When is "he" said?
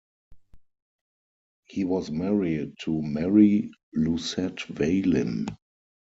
1.65-1.83